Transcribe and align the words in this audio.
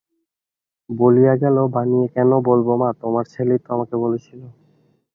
বলিয়া 0.89 1.33
গেল, 1.43 1.57
বানিয়ে 1.75 2.07
কেন 2.15 2.31
বলব 2.47 2.67
মা, 2.81 2.89
তোমার 3.01 3.25
ছেলেই 3.33 3.59
তো 3.63 3.67
আমাকে 3.75 3.95
বলছিল। 4.03 4.41